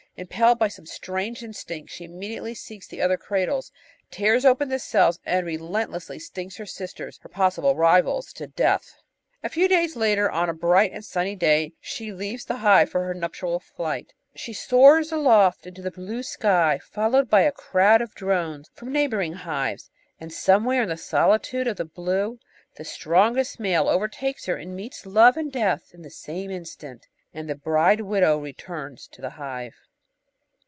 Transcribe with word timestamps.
Impelled 0.17 0.59
by 0.59 0.67
some 0.67 0.85
strange 0.85 1.41
instinct, 1.41 1.89
she 1.89 2.03
inmiediately 2.05 2.53
seeks 2.55 2.85
the 2.85 3.01
other 3.01 3.15
cradles, 3.17 3.71
tears 4.11 4.43
open 4.43 4.67
the 4.67 4.77
cells 4.77 5.17
and 5.25 5.47
relentlessly 5.47 6.19
stings 6.19 6.57
her 6.57 6.65
sis 6.65 6.91
ters, 6.93 7.17
her 7.23 7.29
possible 7.29 7.75
rivals, 7.75 8.33
to 8.33 8.45
death! 8.45 9.01
A 9.41 9.49
few 9.49 9.69
days 9.69 9.95
later, 9.95 10.29
on 10.29 10.49
a 10.49 10.53
bright 10.53 10.91
and 10.91 11.03
sunny 11.03 11.35
day, 11.35 11.71
she 11.79 12.11
leaves 12.11 12.43
the 12.43 12.57
hive 12.57 12.89
for 12.89 13.03
her 13.05 13.13
nuptial 13.13 13.59
flight. 13.61 14.13
She 14.35 14.51
soars 14.51 15.13
aloft 15.13 15.65
into 15.65 15.81
the 15.81 15.89
blue 15.89 16.23
sky 16.23 16.79
followed 16.83 17.29
by 17.29 17.41
a 17.41 17.51
crowd 17.53 18.01
of 18.01 18.13
drones 18.13 18.69
from 18.73 18.91
neighbouring 18.91 19.33
hives, 19.33 19.89
and 20.19 20.31
somewhere 20.31 20.83
in 20.83 20.89
the 20.89 20.97
solitude 20.97 21.67
of 21.67 21.77
the 21.77 21.85
blue 21.85 22.37
the 22.75 22.83
strongest 22.85 23.61
male 23.61 23.87
overtakes 23.87 24.45
her 24.45 24.57
and 24.57 24.75
meets 24.75 25.05
love 25.05 25.37
and 25.37 25.53
death 25.53 25.91
in 25.93 26.01
the 26.01 26.11
same 26.11 26.51
instant; 26.51 27.07
and 27.33 27.49
the 27.49 27.55
bride 27.55 28.01
widow 28.01 28.37
returns 28.37 29.07
to 29.07 29.21
the 29.21 29.31
hive. 29.31 29.73